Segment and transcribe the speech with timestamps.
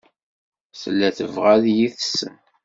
[0.81, 2.35] Tella tebɣa ad iyi-tessen.